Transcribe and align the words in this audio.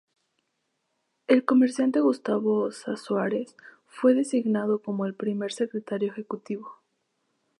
El 1.27 1.45
comerciante 1.45 1.99
Gustavo 1.99 2.61
Ossa 2.63 2.95
Suárez 2.97 3.55
fue 3.85 4.15
designado 4.15 4.81
como 4.81 5.05
el 5.05 5.13
primer 5.13 5.51
Secretario 5.53 6.09
Ejecutivo. 6.09 6.81